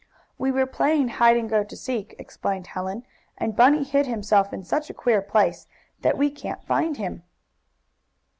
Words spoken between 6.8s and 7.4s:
him."